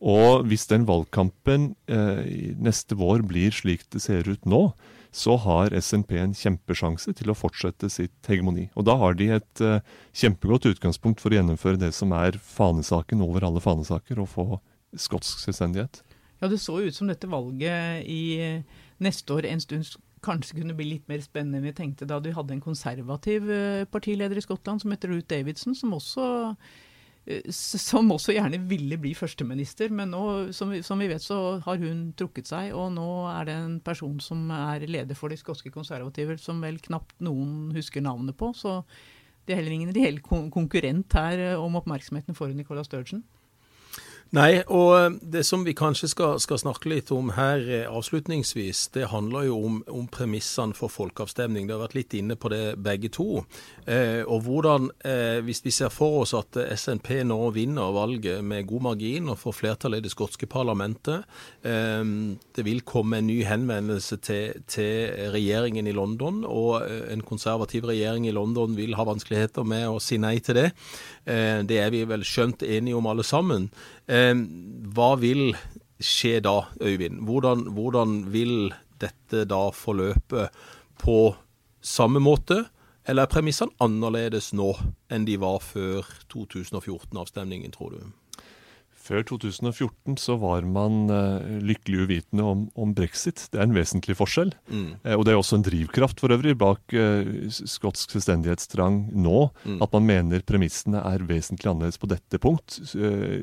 Og 0.00 0.46
hvis 0.48 0.64
den 0.70 0.86
valgkampen 0.88 1.74
eh, 1.92 2.56
neste 2.56 2.96
vår 2.96 3.24
blir 3.28 3.52
slik 3.52 3.84
det 3.92 4.00
ser 4.04 4.28
ut 4.28 4.46
nå, 4.48 4.70
så 5.12 5.34
har 5.42 5.74
SNP 5.74 6.14
en 6.20 6.34
kjempesjanse 6.36 7.12
til 7.18 7.32
å 7.32 7.36
fortsette 7.36 7.90
sitt 7.92 8.30
hegemoni. 8.30 8.68
Og 8.78 8.86
da 8.86 8.94
har 9.00 9.16
de 9.18 9.28
et 9.36 9.64
eh, 9.64 9.82
kjempegodt 10.16 10.70
utgangspunkt 10.70 11.20
for 11.22 11.34
å 11.34 11.40
gjennomføre 11.40 11.80
det 11.82 11.92
som 11.96 12.14
er 12.16 12.38
fanesaken 12.40 13.24
over 13.26 13.44
alle 13.48 13.62
fanesaker, 13.62 14.22
og 14.22 14.30
få 14.30 14.46
skotsk 14.96 15.42
selvstendighet. 15.44 16.00
Ja, 16.40 16.48
det 16.48 16.62
så 16.62 16.78
ut 16.80 16.96
som 16.96 17.10
dette 17.10 17.28
valget 17.28 18.06
i 18.08 18.62
neste 19.02 19.36
år 19.36 19.50
en 19.50 19.60
stund 19.60 19.98
kanskje 20.24 20.58
kunne 20.60 20.76
bli 20.76 20.86
litt 20.94 21.08
mer 21.08 21.22
spennende 21.24 21.60
enn 21.60 21.68
vi 21.70 21.76
tenkte 21.76 22.08
da 22.08 22.18
du 22.20 22.30
hadde 22.36 22.54
en 22.56 22.62
konservativ 22.64 23.48
eh, 23.52 23.88
partileder 23.90 24.36
i 24.36 24.44
Skottland 24.44 24.82
som 24.82 24.92
heter 24.92 25.12
Ruth 25.12 25.28
Davidson, 25.32 25.76
som 25.76 25.94
også 25.96 26.26
eh, 26.50 26.72
som 27.52 28.10
også 28.14 28.32
gjerne 28.34 28.58
ville 28.70 28.96
bli 29.00 29.12
førsteminister, 29.14 29.92
men 29.92 30.12
nå, 30.14 30.24
som 30.56 30.72
vi, 30.72 30.80
som 30.86 31.00
vi, 31.02 31.08
vet, 31.10 31.22
så 31.22 31.60
har 31.66 31.80
hun 31.82 32.10
trukket 32.18 32.48
seg. 32.48 32.72
Og 32.74 32.90
nå 32.96 33.08
er 33.30 33.48
det 33.48 33.56
en 33.58 33.78
person 33.84 34.16
som 34.24 34.48
er 34.54 34.86
leder 34.88 35.18
for 35.18 35.32
de 35.32 35.38
skotske 35.38 35.72
konservative, 35.74 36.38
som 36.40 36.62
vel 36.64 36.80
knapt 36.82 37.18
noen 37.24 37.74
husker 37.76 38.04
navnet 38.04 38.38
på. 38.40 38.52
Så 38.56 38.80
det 39.44 39.54
er 39.54 39.60
heller 39.60 39.76
ingen 39.76 39.94
reell 39.94 40.20
konkurrent 40.24 41.16
her 41.16 41.44
eh, 41.50 41.60
om 41.60 41.76
oppmerksomheten 41.80 42.36
for 42.38 42.52
Nicola 42.56 42.84
Sturgeon. 42.86 43.22
Nei, 44.30 44.60
og 44.70 44.92
eh, 44.94 45.14
det 45.34 45.40
som 45.42 45.64
vi 45.66 45.72
kanskje 45.74 46.12
skal, 46.12 46.36
skal, 46.38 46.60
snakke 46.62 46.86
litt 46.92 47.08
om 47.10 47.32
her 47.34 47.64
eh, 47.66 47.88
avslutningsvis, 47.90 48.84
det 48.94 49.08
handler 49.10 49.48
jo 49.48 49.56
om, 49.66 49.80
om 49.90 50.06
premissene 50.06 50.76
for 50.78 50.92
folkeavstemning. 50.94 51.66
Det 51.66 51.74
har 51.74 51.82
vært 51.82 51.96
litt 51.98 52.14
inne 52.14 52.36
på 52.38 52.52
det 52.52 52.76
begge 52.78 53.10
to. 53.10 53.42
Eh, 53.90 54.22
og 54.22 54.46
hvordan, 54.46 54.86
eh, 55.02 55.40
hvis 55.42 55.64
vi 55.64 55.72
ser 55.74 55.90
for 55.90 56.20
oss 56.20 56.36
at 56.38 56.60
SNP 56.62 57.24
nå 57.26 57.40
vinner 57.56 57.90
valget 57.96 58.46
med 58.46 58.68
god 58.70 58.86
margin 58.92 59.32
og 59.34 59.40
får 59.42 59.56
flertall 59.64 59.98
i 59.98 60.02
det 60.04 60.14
skotske 60.14 60.46
parlamentet, 60.46 61.26
eh, 61.66 62.06
det 62.54 62.66
vil 62.68 62.84
komme 62.86 63.18
en 63.18 63.26
ny 63.32 63.40
henvendelse 63.48 64.20
til, 64.22 64.62
til, 64.70 65.10
regjeringen 65.34 65.90
i 65.90 65.96
London, 65.96 66.44
og 66.46 66.84
eh, 66.84 67.08
en 67.16 67.26
konservativ 67.26 67.90
regjering 67.90 68.30
i 68.30 68.36
London 68.38 68.78
vil 68.78 68.94
ha 68.94 69.10
vanskeligheter 69.10 69.66
med 69.66 69.88
å 69.90 69.98
si 69.98 70.22
nei 70.22 70.36
til 70.38 70.54
det. 70.60 70.70
det 71.66 71.76
er 71.78 71.90
vi 71.92 72.00
vel 72.08 72.22
skjønt 72.26 72.62
enige 72.62 72.96
om 72.96 73.06
alle 73.10 73.22
sammen. 73.26 73.68
Eh, 74.10 74.34
hva 74.90 75.12
vil 75.20 75.52
skje 76.00 76.40
da, 76.42 76.64
Øyvind? 76.82 77.22
Hvordan, 77.28 77.68
hvordan 77.76 78.18
vil 78.32 78.72
dette 79.00 79.44
da 79.48 79.68
forløpe 79.74 80.48
på 81.00 81.18
samme 81.80 82.22
måte? 82.22 82.64
Eller 83.08 83.24
er 83.24 83.32
premissene 83.32 83.74
annerledes 83.82 84.50
nå 84.56 84.72
enn 85.10 85.24
de 85.28 85.38
var 85.40 85.62
før 85.64 86.08
2014-avstemningen, 86.32 87.72
tror 87.74 87.94
du? 87.94 88.02
Før 89.00 89.22
2014 89.24 90.18
så 90.20 90.34
var 90.42 90.66
man 90.68 91.08
uh, 91.08 91.40
lykkelig 91.64 92.02
uvitende 92.04 92.44
om, 92.44 92.66
om, 92.76 92.90
brexit. 92.96 93.46
Det 93.48 93.56
er 93.56 93.64
en 93.64 93.74
vesentlig 93.74 94.16
forskjell. 94.18 94.52
Mm. 94.68 94.90
Uh, 95.06 95.14
og 95.14 95.24
det 95.24 95.32
er 95.32 95.40
også 95.40 95.56
en 95.56 95.64
drivkraft 95.64 96.20
for 96.20 96.34
øvrig 96.34 96.52
bak 96.60 96.92
uh, 96.92 97.30
skotsk 97.48 98.12
selvstendighetstrang 98.12 99.06
nå. 99.16 99.46
Mm. 99.64 99.78
At 99.86 99.96
man 99.96 100.06
mener 100.10 100.44
premissene 100.44 101.00
er 101.00 101.24
vesentlig 101.30 101.72
annerledes 101.72 102.00
på 102.00 102.10
dette 102.12 102.40
punkt. 102.42 102.76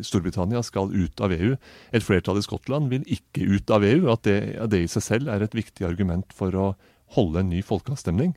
Storbritannia 0.06 0.62
skal 0.66 0.94
ut 0.94 1.26
av 1.26 1.34
EU. 1.34 1.56
Et 1.90 2.06
flertall 2.06 2.38
i 2.38 2.46
Skottland 2.46 2.94
vil 2.94 3.08
ikke 3.18 3.50
ut 3.50 3.74
av 3.74 3.86
EU. 3.88 4.12
At 4.14 4.28
det, 4.30 4.38
at 4.62 4.72
det 4.76 4.86
i 4.86 4.92
seg 4.92 5.08
selv 5.10 5.34
er 5.34 5.42
et 5.42 5.58
viktig 5.58 5.88
argument 5.90 6.38
for 6.38 6.54
å 6.54 6.72
holde 7.18 7.42
en 7.42 7.50
ny 7.50 7.64
folkeavstemning. 7.66 8.36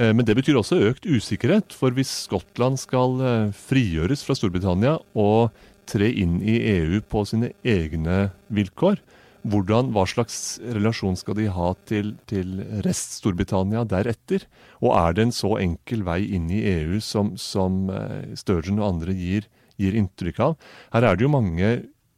Men 0.00 0.22
det 0.24 0.36
betyr 0.38 0.56
også 0.56 0.78
økt 0.86 1.04
usikkerhet, 1.04 1.74
for 1.76 1.92
hvis 1.92 2.12
Skottland 2.28 2.78
skal 2.80 3.18
frigjøres 3.52 4.22
fra 4.24 4.36
Storbritannia 4.38 4.94
og 5.18 5.50
tre 5.90 6.10
inn 6.22 6.38
i 6.42 6.60
EU 6.78 7.00
på 7.02 7.24
sine 7.28 7.52
egne 7.66 8.30
vilkår. 8.54 9.02
Hvordan, 9.50 9.88
hva 9.94 10.04
slags 10.08 10.58
relasjon 10.60 11.16
skal 11.16 11.38
de 11.38 11.46
ha 11.48 11.70
til, 11.88 12.12
til 12.28 12.58
rest 12.84 13.16
Storbritannia 13.20 13.86
deretter? 13.88 14.44
Og 14.84 14.92
er 14.98 15.16
det 15.16 15.24
en 15.24 15.32
så 15.34 15.54
enkel 15.62 16.04
vei 16.04 16.20
inn 16.36 16.50
i 16.52 16.60
EU 16.74 17.00
som, 17.04 17.32
som 17.40 17.86
eh, 17.94 18.34
Sturgeon 18.36 18.82
og 18.82 18.90
andre 18.90 19.16
gir, 19.16 19.48
gir, 19.80 19.96
inntrykk 19.96 20.42
av? 20.44 20.58
Her 20.92 21.08
er 21.08 21.16
det 21.16 21.24
jo 21.24 21.32
mange 21.32 21.70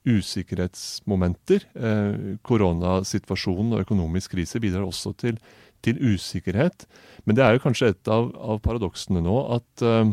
usikkerhetsmomenter. 0.09 1.69
Eh, 1.79 2.39
koronasituasjonen 2.43 3.77
og 3.77 3.87
økonomisk 3.87 4.35
krise 4.35 4.59
bidrar 4.63 4.89
også 4.89 5.15
til, 5.15 5.39
til, 5.87 6.03
usikkerhet. 6.03 6.89
Men 7.23 7.39
det 7.39 7.47
er 7.47 7.55
jo 7.55 7.63
kanskje 7.69 7.93
et 7.95 8.11
av, 8.11 8.33
av 8.35 8.59
paradoksene 8.67 9.23
nå 9.23 9.39
at 9.61 9.87
eh, 9.87 10.11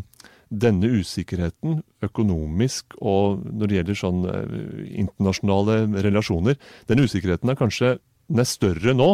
denne 0.50 0.90
usikkerheten, 1.00 1.82
økonomisk 2.06 2.96
og 3.00 3.44
når 3.46 3.70
det 3.70 3.78
gjelder 3.78 4.00
sånn 4.00 4.24
eh, 4.30 4.56
internasjonale 5.04 5.82
relasjoner, 6.06 6.58
denne 6.90 7.06
usikkerheten 7.06 7.52
er 7.52 7.60
kanskje 7.60 7.98
den 8.30 8.42
er 8.44 8.50
større 8.50 8.94
nå, 8.94 9.12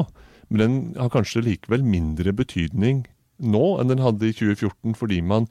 men 0.49 0.61
den 0.61 0.77
har 0.99 1.11
kanskje 1.13 1.43
likevel 1.43 1.85
mindre 1.87 2.33
betydning 2.35 3.05
nå 3.43 3.63
enn 3.81 3.91
den 3.91 4.03
hadde 4.03 4.29
i 4.29 4.35
2014, 4.35 4.95
fordi 4.95 5.21
man 5.25 5.49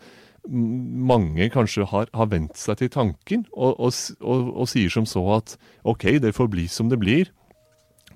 mange 0.49 1.49
kanskje 1.53 1.87
har, 1.89 2.11
har 2.13 2.29
vent 2.29 2.57
seg 2.61 2.77
til 2.81 2.91
tanken 2.93 3.47
og, 3.53 3.79
og, 3.81 3.95
og, 4.21 4.51
og 4.53 4.69
sier 4.69 4.93
som 4.93 5.07
så 5.09 5.23
at 5.39 5.55
OK, 5.89 6.21
det 6.21 6.35
får 6.37 6.51
bli 6.53 6.67
som 6.69 6.91
det 6.93 7.01
blir. 7.01 7.31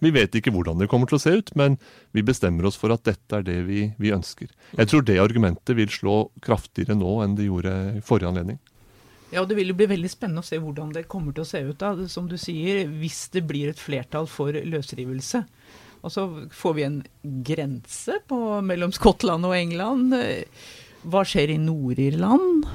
Vi 0.05 0.13
vet 0.15 0.35
ikke 0.39 0.53
hvordan 0.55 0.79
det 0.81 0.89
kommer 0.91 1.11
til 1.11 1.19
å 1.19 1.23
se 1.23 1.35
ut, 1.41 1.53
men 1.59 1.77
vi 2.17 2.25
bestemmer 2.27 2.69
oss 2.69 2.79
for 2.79 2.95
at 2.95 3.05
dette 3.09 3.41
er 3.41 3.47
det 3.47 3.59
vi, 3.67 3.89
vi 3.99 4.15
ønsker. 4.15 4.51
Jeg 4.79 4.91
tror 4.91 5.05
det 5.07 5.19
argumentet 5.23 5.77
vil 5.79 5.91
slå 5.93 6.19
kraftigere 6.45 6.99
nå 6.99 7.19
enn 7.25 7.37
det 7.39 7.49
gjorde 7.49 7.75
i 7.99 8.05
forrige 8.05 8.33
anledning. 8.33 8.61
Ja, 9.29 9.43
og 9.43 9.49
Det 9.51 9.59
vil 9.59 9.73
jo 9.73 9.77
bli 9.77 9.91
veldig 9.91 10.09
spennende 10.09 10.41
å 10.41 10.47
se 10.47 10.57
hvordan 10.63 10.95
det 10.95 11.09
kommer 11.11 11.35
til 11.37 11.45
å 11.45 11.49
se 11.49 11.61
ut. 11.61 11.77
da, 11.79 11.93
Som 12.09 12.29
du 12.31 12.39
sier, 12.41 12.87
hvis 12.89 13.29
det 13.35 13.45
blir 13.45 13.69
et 13.69 13.81
flertall 13.81 14.27
for 14.31 14.53
løsrivelse. 14.53 15.45
Og 16.03 16.13
så 16.15 16.25
får 16.55 16.75
vi 16.75 16.85
en 16.87 17.01
grense 17.45 18.21
på, 18.31 18.39
mellom 18.65 18.95
Skottland 18.95 19.45
og 19.45 19.57
England. 19.57 20.15
Hva 21.09 21.25
skjer 21.27 21.53
i 21.55 21.59
Nord-Irland? 21.61 22.67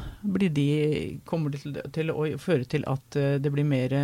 Kommer 1.25 1.53
det 1.53 1.63
til, 1.63 1.80
til, 1.96 2.12
å 2.12 2.27
føre 2.39 2.68
til 2.70 2.86
at 2.88 3.18
eh, 3.20 3.39
det 3.42 3.51
blir 3.51 3.68
mer 3.68 3.96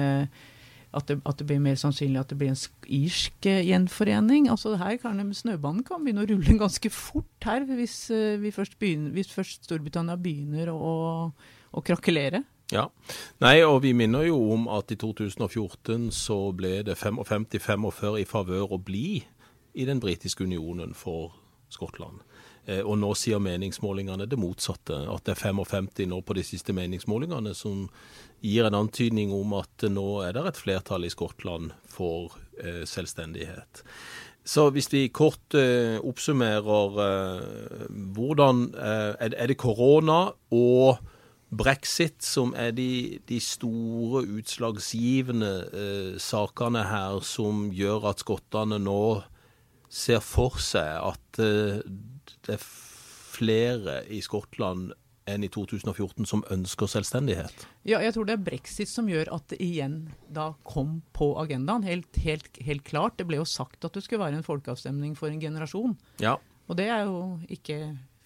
at 0.93 1.05
det, 1.07 1.19
at 1.25 1.37
det, 1.37 1.45
blir 1.45 1.59
mer 1.61 1.77
sannsynlig 1.77 2.17
at 2.19 2.31
det 2.31 2.37
blir 2.39 2.49
en 2.49 2.61
irsk 2.99 3.45
eh, 3.45 3.61
gjenforening. 3.67 4.47
Altså 4.49 4.73
her 4.79 4.97
kan 5.01 5.21
Snøbanen 5.33 5.83
kan 5.85 6.01
begynne 6.01 6.23
å 6.25 6.29
rulle 6.29 6.57
ganske 6.57 6.89
fort 6.89 7.45
her, 7.45 7.65
hvis, 7.69 8.09
eh, 8.09 8.51
først, 8.53 8.79
begynner, 8.81 9.13
hvis 9.13 9.29
først, 9.33 9.67
Storbritannia 9.69 10.17
begynner 10.17 10.73
å, 10.73 10.95
å 11.69 11.83
krakelere. 11.85 12.43
Ja. 12.73 12.87
Nei, 13.41 13.59
og 13.65 13.81
vi 13.85 13.95
minner 13.97 14.27
jo 14.27 14.37
om 14.53 14.67
at 14.69 14.91
i 14.93 14.97
2014 14.97 16.09
så 16.13 16.37
ble 16.57 16.83
det 16.85 16.97
55-45 16.97 18.19
i 18.21 18.25
favør 18.29 18.75
å 18.77 18.81
bli 18.81 19.21
i 19.73 19.85
den 19.85 20.01
britiske 20.01 20.45
unionen 20.45 20.93
for 20.97 21.33
Skottland. 21.69 22.21
Eh, 22.69 22.81
og 22.85 22.99
nå 23.01 23.13
sier 23.17 23.41
meningsmålingene 23.41 24.27
det 24.29 24.39
motsatte. 24.39 25.01
At 25.09 25.25
det 25.25 25.35
er 25.35 25.43
55 25.49 26.05
nå 26.11 26.21
på 26.25 26.37
de 26.37 26.45
siste 26.45 26.75
meningsmålingene 26.75 27.55
som 27.57 27.87
gir 28.45 28.67
en 28.67 28.77
antydning 28.77 29.33
om 29.35 29.57
at 29.59 29.87
nå 29.89 30.07
er 30.27 30.35
det 30.37 30.45
et 30.51 30.63
flertall 30.63 31.07
i 31.07 31.13
Skottland 31.13 31.73
for 31.89 32.37
eh, 32.61 32.85
selvstendighet. 32.87 33.83
Så 34.47 34.69
hvis 34.73 34.89
vi 34.93 35.07
kort 35.13 35.55
eh, 35.57 35.99
oppsummerer 35.99 36.93
hvordan 38.15 38.61
Er 38.79 39.47
det 39.47 39.57
korona 39.57 40.31
og 40.51 41.01
brexit 41.49 42.23
som 42.23 42.53
er 42.57 42.71
de, 42.71 43.19
de 43.27 43.39
store 43.41 44.23
utslagsgivende 44.37 46.17
sakene 46.21 46.85
her 46.85 47.19
som 47.25 47.67
gjør 47.73 48.09
at 48.11 48.21
skottene 48.21 48.79
nå 48.79 49.21
ser 49.89 50.21
for 50.21 50.61
seg 50.61 51.01
at 51.09 51.41
det 52.47 52.57
er 52.57 52.63
flere 52.63 54.01
i 54.11 54.21
Skottland 54.25 54.93
enn 55.29 55.45
i 55.45 55.49
2014 55.51 56.25
som 56.29 56.43
ønsker 56.53 56.89
selvstendighet? 56.89 57.65
Ja, 57.87 58.01
jeg 58.01 58.15
tror 58.15 58.27
det 58.27 58.35
er 58.35 58.45
brexit 58.45 58.89
som 58.89 59.09
gjør 59.11 59.31
at 59.35 59.45
det 59.51 59.59
igjen 59.63 60.01
da 60.33 60.51
kom 60.67 60.99
på 61.15 61.31
agendaen. 61.41 61.85
Helt, 61.87 62.21
helt, 62.23 62.49
helt 62.65 62.85
klart. 62.87 63.19
Det 63.19 63.27
ble 63.29 63.41
jo 63.41 63.47
sagt 63.47 63.85
at 63.85 63.95
det 63.95 64.05
skulle 64.05 64.23
være 64.23 64.39
en 64.39 64.47
folkeavstemning 64.47 65.15
for 65.19 65.31
en 65.31 65.41
generasjon. 65.41 65.97
Ja. 66.23 66.37
Og 66.69 66.77
det 66.77 66.89
er 66.93 67.05
jo 67.09 67.39
ikke 67.49 67.79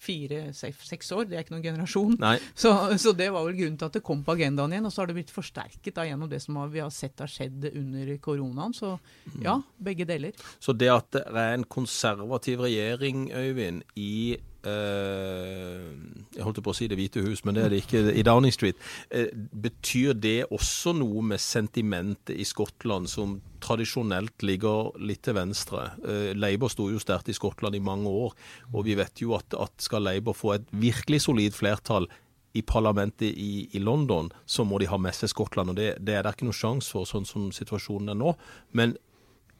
fire-seks 0.04 1.12
år, 1.16 1.26
det 1.28 1.38
er 1.38 1.44
ikke 1.44 1.56
noen 1.56 1.66
generasjon. 1.66 2.16
Så, 2.62 2.70
så, 3.00 3.12
det 3.16 3.30
var 3.32 3.44
vel 3.46 3.56
grunnen 3.58 3.76
til 3.80 3.88
at 3.88 3.96
det 3.96 4.04
kom 4.06 4.22
på 4.24 4.34
agendaen 4.36 4.72
igjen. 4.72 4.86
Og 4.88 4.92
så 4.94 5.02
har 5.02 5.10
det 5.10 5.16
blitt 5.18 5.32
forsterket 5.32 5.94
da, 5.96 6.06
gjennom 6.06 6.30
det 6.30 6.40
som 6.44 6.58
vi 6.72 6.82
har 6.82 6.92
sett 6.94 7.20
har 7.22 7.30
skjedd 7.30 7.68
under 7.72 8.14
koronaen. 8.24 8.74
Så 8.76 8.94
ja, 9.42 9.58
begge 9.82 10.06
deler. 10.08 10.34
Så 10.62 10.74
det 10.76 10.90
at 10.92 11.10
det 11.14 11.24
er 11.30 11.54
en 11.58 11.68
konservativ 11.68 12.64
regjering, 12.66 13.28
Øyvind, 13.34 13.84
i 14.00 14.36
Uh, 14.64 15.92
jeg 16.32 16.40
holdt 16.40 16.62
på 16.64 16.72
å 16.72 16.76
si 16.76 16.86
Det 16.88 16.96
hvite 16.96 17.20
hus, 17.20 17.42
men 17.44 17.56
det 17.56 17.66
er 17.66 17.72
det 17.74 17.82
ikke 17.82 18.00
i 18.16 18.24
Downing 18.24 18.54
Street. 18.54 18.78
Uh, 19.12 19.28
betyr 19.52 20.14
det 20.16 20.46
også 20.48 20.94
noe 20.96 21.20
med 21.34 21.42
sentimentet 21.42 22.32
i 22.32 22.46
Skottland, 22.48 23.10
som 23.12 23.36
tradisjonelt 23.64 24.44
ligger 24.44 24.92
litt 25.00 25.24
til 25.26 25.38
venstre? 25.38 25.88
Uh, 26.04 26.32
Labour 26.36 26.72
sto 26.72 26.90
jo 26.92 27.00
sterkt 27.02 27.30
i 27.32 27.36
Skottland 27.36 27.78
i 27.78 27.82
mange 27.84 28.10
år, 28.10 28.36
og 28.72 28.84
vi 28.86 28.98
vet 28.98 29.24
jo 29.24 29.34
at, 29.38 29.56
at 29.56 29.74
skal 29.82 30.04
Labour 30.04 30.36
få 30.36 30.54
et 30.58 30.68
virkelig 30.70 31.24
solid 31.26 31.56
flertall 31.56 32.08
i 32.54 32.62
parlamentet 32.62 33.34
i, 33.34 33.68
i, 33.72 33.80
London, 33.82 34.30
så 34.46 34.62
må 34.64 34.78
de 34.78 34.86
ha 34.86 34.98
med 35.00 35.16
seg 35.16 35.32
Skottland. 35.32 35.72
og 35.72 35.80
Det, 35.80 35.96
det 35.98 36.14
er 36.14 36.22
det 36.22 36.36
ikke 36.36 36.46
noen 36.46 36.60
sjanse 36.60 36.94
for, 36.94 37.08
sånn 37.08 37.26
som 37.26 37.48
situasjonen 37.54 38.12
er 38.12 38.20
nå. 38.20 38.36
Men 38.78 38.94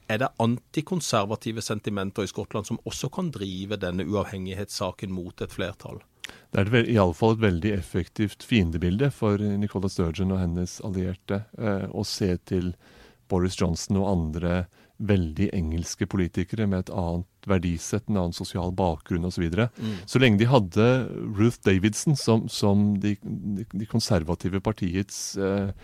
er 0.07 0.21
det 0.21 0.31
antikonservative 0.39 1.65
sentimenter 1.65 2.27
i 2.27 2.31
Skottland 2.31 2.69
som 2.69 2.79
også 2.87 3.11
kan 3.11 3.33
drive 3.35 3.81
denne 3.83 4.07
uavhengighetssaken 4.07 5.11
mot 5.11 5.43
et 5.43 5.55
flertall? 5.55 6.03
Det 6.55 6.63
er 6.63 6.91
iallfall 6.93 7.35
et 7.35 7.43
veldig 7.43 7.73
effektivt 7.75 8.45
fiendebilde 8.47 9.11
for 9.13 9.43
Nicola 9.43 9.91
Sturgeon 9.91 10.37
og 10.37 10.45
hennes 10.45 10.79
allierte 10.87 11.43
eh, 11.59 11.89
å 11.91 12.05
se 12.07 12.31
til 12.47 12.71
Boris 13.31 13.57
Johnson 13.61 14.01
og 14.01 14.11
andre 14.11 14.65
veldig 15.03 15.49
engelske 15.57 16.07
politikere 16.07 16.69
med 16.71 16.85
et 16.85 16.93
annet 16.95 17.49
verdisett, 17.51 18.07
en 18.09 18.21
annen 18.21 18.37
sosial 18.37 18.71
bakgrunn 18.77 19.27
osv. 19.27 19.37
Så, 19.37 19.43
videre. 19.43 19.69
mm. 19.77 19.97
så 20.07 20.21
lenge 20.23 20.41
de 20.41 20.49
hadde 20.49 20.87
Ruth 21.35 21.59
Davidson 21.67 22.17
som, 22.17 22.47
som 22.49 22.93
de, 23.03 23.17
de, 23.23 23.89
konservative 23.91 24.63
partiets 24.65 25.35
eh, 25.37 25.75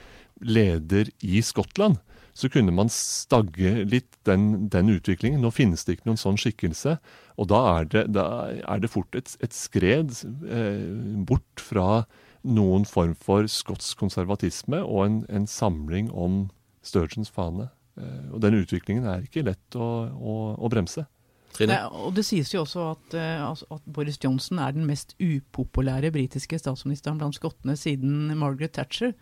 leder 0.41 1.11
i 1.27 1.43
Skottland, 1.45 1.99
så 2.33 2.49
kunne 2.49 2.73
man 2.73 2.89
stagge 2.95 3.83
litt 3.85 4.15
den, 4.25 4.71
den, 4.73 4.93
utviklingen. 4.95 5.43
Nå 5.43 5.51
finnes 5.53 5.85
det 5.85 5.99
ikke 5.99 6.09
noen 6.13 6.21
sånn 6.21 6.39
skikkelse, 6.41 6.97
og 7.37 7.51
da 7.51 7.61
er 7.75 7.91
det, 7.91 8.07
da 8.15 8.25
er 8.63 8.81
det 8.81 8.93
fort 8.93 9.19
et, 9.19 9.35
et 9.43 9.57
skred 9.57 10.15
eh, 10.47 10.87
bort 11.27 11.61
fra 11.61 12.05
noen 12.47 12.87
form 12.89 13.13
for 13.19 13.45
skotsk 13.51 13.99
konservatisme 14.01 14.79
og 14.81 15.03
en, 15.05 15.19
en 15.29 15.51
samling 15.51 16.09
om 16.15 16.47
Sturgeons 16.87 17.31
fane. 17.33 17.69
Eh, 18.01 18.29
og 18.33 18.43
den 18.45 18.61
utviklingen 18.61 19.09
er 19.09 19.25
ikke 19.27 19.45
lett 19.47 19.79
å, 19.79 19.89
å, 20.11 20.37
å 20.57 20.71
bremse. 20.73 21.07
Nei, 21.59 21.81
og 21.91 22.15
Det 22.15 22.23
sies 22.25 22.53
jo 22.55 22.63
også 22.63 22.85
at, 22.93 23.17
uh, 23.19 23.51
at, 23.51 23.85
Boris 23.91 24.21
Johnson 24.23 24.61
er 24.63 24.77
den 24.77 24.87
mest 24.87 25.17
upopulære 25.19 26.13
britiske 26.15 26.61
statsministeren 26.61 27.19
blant 27.19 27.37
skottene 27.37 27.75
siden 27.77 28.31
Margaret 28.39 28.77
Thatcher. 28.79 29.17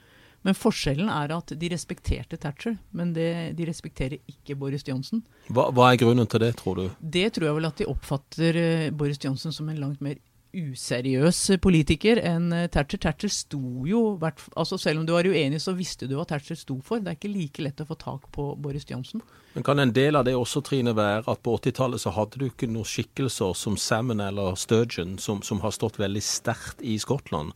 Men 0.47 0.55
forskjellen 0.55 1.09
er 1.11 1.33
at 1.35 1.51
de 1.59 1.71
respekterte 1.73 2.39
Thatcher, 2.39 2.77
men 2.95 3.11
det, 3.17 3.57
de 3.59 3.67
respekterer 3.67 4.21
ikke 4.31 4.55
Boris 4.61 4.85
Johnson. 4.87 5.25
Hva, 5.49 5.71
hva, 5.75 5.89
er 5.89 5.99
grunnen 6.05 6.29
til 6.31 6.45
det, 6.45 6.53
tror 6.61 6.79
du? 6.79 6.85
Det 7.01 7.25
tror 7.35 7.49
jeg 7.49 7.59
vel 7.59 7.71
at 7.73 7.81
de 7.81 7.89
oppfatter 7.91 8.61
uh, 8.61 8.91
Boris 8.95 9.19
Johnson 9.25 9.55
som 9.55 9.73
en 9.73 9.81
langt 9.81 10.05
mer 10.05 10.21
useriøs 10.59 11.41
politiker 11.63 12.21
enn 12.21 12.53
eh, 12.55 12.67
Thatcher. 12.73 13.01
Thatcher 13.03 13.33
sto 13.33 13.87
jo 13.89 14.03
altså 14.19 14.79
Selv 14.79 15.01
om 15.03 15.07
du 15.07 15.15
var 15.15 15.29
uenig, 15.29 15.61
så 15.63 15.75
visste 15.79 16.09
du 16.09 16.17
hva 16.19 16.27
Thatcher 16.29 16.59
sto 16.59 16.79
for. 16.85 17.03
Det 17.03 17.13
er 17.13 17.19
ikke 17.19 17.33
like 17.33 17.65
lett 17.65 17.83
å 17.83 17.89
få 17.89 17.99
tak 17.99 18.29
på 18.35 18.51
Boris 18.59 18.89
Johnson. 18.89 19.23
Men 19.55 19.65
Kan 19.67 19.79
en 19.83 19.93
del 19.95 20.17
av 20.19 20.27
det 20.29 20.37
også, 20.39 20.63
Trine, 20.63 20.95
være 20.97 21.25
at 21.27 21.43
på 21.43 21.57
80-tallet 21.59 22.03
så 22.03 22.13
hadde 22.15 22.41
du 22.41 22.47
ikke 22.49 22.69
noen 22.71 22.87
skikkelser 22.87 23.57
som 23.59 23.79
Salmon 23.81 24.23
eller 24.23 24.59
Sturgeon 24.61 25.17
som, 25.19 25.43
som 25.43 25.63
har 25.65 25.75
stått 25.75 25.99
veldig 25.99 26.23
sterkt 26.23 26.83
i 26.83 26.99
Skottland? 27.03 27.55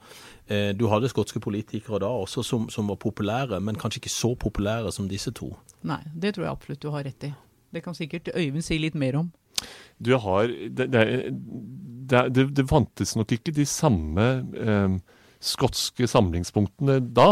Eh, 0.48 0.72
du 0.74 0.88
hadde 0.90 1.10
skotske 1.12 1.40
politikere 1.42 2.00
da 2.02 2.10
også 2.10 2.42
som, 2.46 2.66
som 2.72 2.90
var 2.90 2.98
populære, 3.02 3.60
men 3.60 3.78
kanskje 3.78 4.02
ikke 4.02 4.14
så 4.16 4.34
populære 4.34 4.92
som 4.92 5.10
disse 5.10 5.30
to? 5.36 5.52
Nei, 5.86 6.00
det 6.14 6.34
tror 6.34 6.48
jeg 6.48 6.56
absolutt 6.56 6.82
du 6.82 6.90
har 6.94 7.06
rett 7.06 7.28
i. 7.28 7.32
Det 7.72 7.84
kan 7.84 7.96
sikkert 7.96 8.34
Øyvind 8.34 8.64
si 8.66 8.76
litt 8.80 8.98
mer 8.98 9.22
om. 9.22 9.30
Du 10.02 10.16
har 10.18 10.50
det, 10.50 10.88
det, 10.92 11.02
det, 12.12 12.50
det 12.56 12.68
fantes 12.70 13.16
nok 13.16 13.32
ikke 13.34 13.54
de 13.56 13.66
samme 13.68 14.28
eh, 14.58 14.94
skotske 15.42 16.06
samlingspunktene 16.10 17.00
da. 17.14 17.30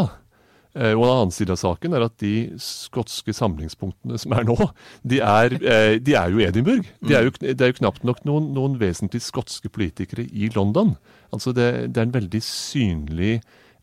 Eh, 0.78 0.92
og 0.94 1.02
en 1.02 1.12
annen 1.12 1.34
side 1.34 1.50
av 1.50 1.58
saken 1.58 1.96
er 1.96 2.04
at 2.06 2.14
de 2.22 2.34
skotske 2.62 3.34
samlingspunktene 3.34 4.18
som 4.22 4.34
er 4.36 4.46
nå, 4.46 4.56
de 5.02 5.18
er, 5.18 5.56
eh, 5.58 5.96
de 5.98 6.14
er 6.18 6.30
jo 6.30 6.42
Edinburgh. 6.44 6.92
De 7.06 7.16
er 7.18 7.26
jo, 7.26 7.34
det 7.40 7.58
er 7.58 7.72
jo 7.72 7.80
knapt 7.80 8.06
nok 8.06 8.22
noen, 8.28 8.52
noen 8.54 8.78
vesentlig 8.80 9.22
skotske 9.26 9.72
politikere 9.72 10.28
i 10.30 10.50
London. 10.54 10.94
Altså 11.34 11.54
det, 11.56 11.70
det 11.90 12.02
er 12.02 12.08
en 12.08 12.18
veldig 12.20 12.42
synlig 12.46 13.40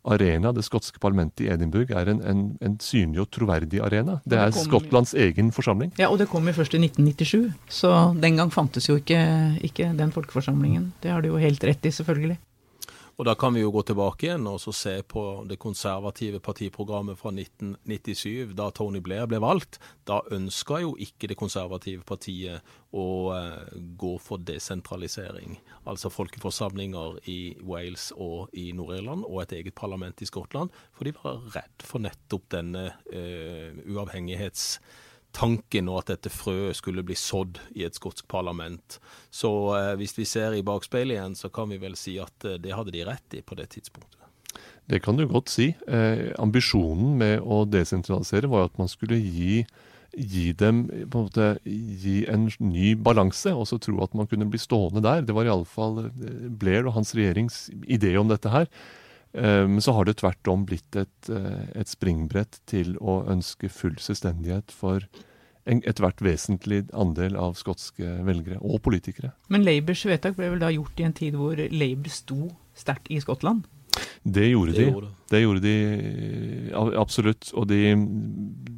arena. 0.07 0.53
Det 0.55 0.65
skotske 0.65 1.01
parlamentet 1.03 1.45
i 1.45 1.49
Edinburgh 1.53 1.93
er 1.97 2.11
en, 2.11 2.21
en, 2.23 2.43
en 2.63 2.77
synlig 2.83 3.23
og 3.25 3.29
troverdig 3.35 3.81
arena. 3.83 4.19
Det 4.25 4.39
er 4.39 4.55
Skottlands 4.55 5.13
egen 5.17 5.51
forsamling. 5.55 5.93
Ja, 5.99 6.11
og 6.11 6.21
det 6.21 6.29
kom 6.31 6.47
jo 6.47 6.55
først 6.55 6.77
i 6.77 6.81
1997. 6.81 7.53
Så 7.69 7.93
den 8.21 8.39
gang 8.39 8.53
fantes 8.53 8.89
jo 8.89 8.97
ikke, 9.01 9.19
ikke 9.67 9.91
den 9.97 10.13
folkeforsamlingen. 10.15 10.91
Det 11.03 11.11
har 11.13 11.23
du 11.23 11.31
jo 11.31 11.41
helt 11.41 11.63
rett 11.67 11.85
i, 11.85 11.93
selvfølgelig. 11.93 12.37
Og 13.17 13.25
Da 13.25 13.33
kan 13.33 13.55
vi 13.55 13.63
jo 13.63 13.71
gå 13.73 13.81
tilbake 13.81 14.27
igjen 14.27 14.45
og 14.45 14.61
se 14.61 14.91
på 15.09 15.21
det 15.49 15.57
konservative 15.57 16.37
partiprogrammet 16.39 17.17
fra 17.17 17.31
1997, 17.33 18.53
da 18.53 18.67
Tony 18.69 19.01
Blair 19.01 19.25
ble 19.25 19.39
valgt. 19.41 19.79
Da 20.05 20.19
ønska 20.31 20.83
jo 20.83 20.91
ikke 21.01 21.31
det 21.31 21.39
konservative 21.39 22.05
partiet 22.05 22.61
å 22.93 23.07
uh, 23.33 23.73
gå 23.73 24.11
for 24.21 24.37
desentralisering. 24.45 25.57
Altså 25.89 26.13
folkeforsamlinger 26.13 27.17
i 27.25 27.57
Wales 27.65 28.11
og 28.13 28.53
i 28.53 28.69
Nord-Irland, 28.77 29.25
og 29.25 29.41
et 29.41 29.57
eget 29.63 29.77
parlament 29.77 30.21
i 30.21 30.29
Skottland. 30.29 30.69
For 30.93 31.09
de 31.09 31.17
var 31.17 31.41
redd 31.57 31.89
for 31.89 32.05
nettopp 32.05 32.45
denne 32.53 32.91
uh, 33.09 33.81
uavhengighets 33.81 34.75
tanken 35.37 35.89
og 35.91 36.01
at 36.01 36.13
dette 36.15 36.31
frøet 36.33 36.77
skulle 36.79 37.05
bli 37.05 37.15
sådd 37.17 37.59
i 37.77 37.85
et 37.87 37.97
skotsk 37.97 38.27
parlament. 38.31 38.99
Så 39.29 39.51
eh, 39.77 39.93
hvis 39.99 40.17
vi 40.17 40.25
ser 40.25 40.57
i 40.57 40.65
bakspeilet 40.65 41.17
igjen, 41.17 41.37
så 41.37 41.51
kan 41.53 41.69
vi 41.71 41.79
vel 41.81 41.97
si 41.99 42.17
at 42.21 42.47
eh, 42.47 42.59
det 42.61 42.73
hadde 42.75 42.95
de 42.95 43.05
rett 43.07 43.37
i 43.37 43.43
på 43.45 43.57
det 43.59 43.69
tidspunktet. 43.75 44.17
Det 44.87 45.01
kan 45.03 45.17
du 45.19 45.25
godt 45.27 45.51
si. 45.51 45.73
Eh, 45.87 46.31
ambisjonen 46.39 47.17
med 47.19 47.43
å 47.43 47.65
desentralisere 47.67 48.49
var 48.51 48.69
at 48.69 48.77
man 48.79 48.89
skulle 48.91 49.19
gi, 49.19 49.65
gi 50.15 50.45
dem 50.57 50.85
en 50.95 51.09
måte, 51.13 51.49
gi 51.65 52.21
en 52.31 52.47
ny 52.63 52.93
balanse, 52.95 53.51
og 53.51 53.67
så 53.69 53.79
tro 53.83 53.99
at 54.05 54.15
man 54.17 54.29
kunne 54.31 54.47
bli 54.49 54.61
stående 54.61 55.03
der. 55.03 55.25
Det 55.27 55.35
var 55.35 55.49
iallfall 55.49 56.07
eh, 56.07 56.47
Blair 56.47 56.87
og 56.87 56.95
hans 56.97 57.13
regjerings 57.17 57.67
idé 57.83 58.15
om 58.19 58.31
dette 58.31 58.53
her. 58.53 58.71
Eh, 59.33 59.63
men 59.67 59.81
så 59.83 59.95
har 59.97 60.07
det 60.07 60.19
tvert 60.21 60.51
om 60.51 60.65
blitt 60.67 60.95
et, 60.99 61.31
et 61.31 61.89
springbrett 61.89 62.61
til 62.69 62.95
å 62.99 63.21
ønske 63.31 63.71
full 63.71 63.97
selvstendighet 64.01 64.73
for 64.73 65.03
ethvert 65.67 66.21
vesentlig 66.23 66.85
andel 66.95 67.35
av 67.35 67.57
skotske 67.59 68.07
velgere 68.23 68.59
og 68.63 68.79
politikere. 68.85 69.33
Men 69.51 69.65
Labours 69.67 70.05
vedtak 70.07 70.37
ble 70.37 70.53
vel 70.53 70.61
da 70.63 70.71
gjort 70.71 71.01
i 71.01 71.07
en 71.07 71.15
tid 71.15 71.35
hvor 71.35 71.59
Labour 71.59 72.13
sto 72.13 72.47
sterkt 72.77 73.11
i 73.11 73.19
Skottland? 73.19 73.65
Det 74.23 74.47
gjorde 74.49 74.75
de. 74.75 74.87
Det 75.31 75.41
gjorde 75.41 75.61
de 75.63 75.75
absolutt. 76.99 77.51
Og 77.53 77.67
de, 77.69 77.95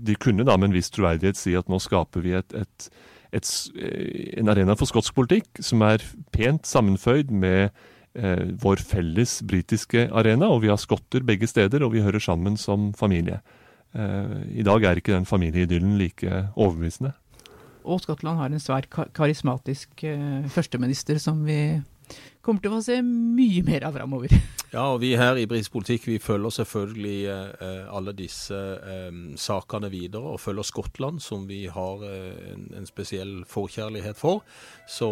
de, 0.08 0.16
kunne 0.16 0.46
da 0.48 0.58
med 0.58 0.70
en 0.70 0.78
viss 0.78 0.92
troverdighet 0.94 1.38
si 1.38 1.56
at 1.58 1.70
nå 1.70 1.80
skaper 1.84 2.24
vi 2.26 2.36
et, 2.38 2.56
et, 2.58 2.90
et, 3.36 3.54
en 4.40 4.52
arena 4.54 4.78
for 4.80 4.90
skotsk 4.90 5.16
politikk 5.18 5.62
som 5.66 5.84
er 5.86 6.04
pent 6.36 6.70
sammenføyd 6.70 7.34
med 7.34 7.74
eh, 8.20 8.44
vår 8.62 8.84
felles 8.84 9.40
britiske 9.48 10.10
arena. 10.12 10.50
Og 10.52 10.64
vi 10.66 10.72
har 10.72 10.80
skotter 10.82 11.26
begge 11.26 11.48
steder, 11.50 11.84
og 11.86 11.96
vi 11.96 12.04
hører 12.06 12.22
sammen 12.24 12.58
som 12.60 12.92
familie. 12.94 13.40
Eh, 13.96 14.36
I 14.62 14.66
dag 14.68 14.84
er 14.84 15.02
ikke 15.02 15.16
den 15.16 15.30
familieidyllen 15.30 15.98
like 15.98 16.44
overbevisende. 16.56 17.16
Og 17.90 18.04
Skottland 18.04 18.38
har 18.38 18.52
en 18.52 18.62
svært 18.62 18.90
karismatisk 19.16 20.04
eh, 20.04 20.44
førsteminister 20.52 21.18
som 21.22 21.42
vi 21.48 21.80
kommer 22.42 22.64
til 22.64 22.72
å 22.72 22.80
få 22.80 22.86
se 22.86 23.02
mye 23.06 23.64
mer 23.68 23.90
av 23.90 24.00
framover. 24.00 24.34
Ja, 24.70 24.84
og 24.94 25.00
vi 25.02 25.16
her 25.18 25.34
i 25.42 25.48
Britisk 25.50 25.72
politikk 25.74 26.04
vi 26.06 26.20
følger 26.22 26.54
selvfølgelig 26.54 27.16
eh, 27.26 27.88
alle 27.90 28.12
disse 28.14 28.54
eh, 28.54 29.16
sakene 29.34 29.90
videre, 29.90 30.36
og 30.36 30.44
følger 30.44 30.68
Skottland, 30.68 31.18
som 31.26 31.48
vi 31.50 31.64
har 31.74 32.04
eh, 32.06 32.52
en, 32.54 32.68
en, 32.78 32.86
spesiell 32.86 33.48
forkjærlighet 33.50 34.18
for. 34.18 34.44
Så 34.86 35.10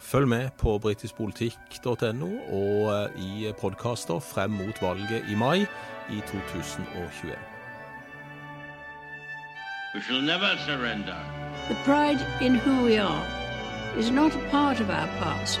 følg 0.00 0.28
med 0.28 0.52
på 0.60 0.76
britiskpolitikk.no 0.84 2.28
og 2.52 3.16
i 3.16 3.48
podkaster 3.56 4.20
frem 4.20 4.52
mot 4.52 4.82
valget 4.82 5.32
i 5.32 5.34
mai 5.34 5.64
i 6.12 6.20
2021. 6.28 7.32
We 9.94 10.00
shall 10.02 10.20
never 10.20 10.56
surrender. 10.66 11.16
The 11.68 11.76
pride 11.86 12.20
in 12.42 12.56
who 12.56 12.84
we 12.84 12.98
are 12.98 13.24
is 13.96 14.10
not 14.10 14.34
a 14.34 14.50
part 14.50 14.80
of 14.80 14.90
our 14.90 15.08
past. 15.18 15.60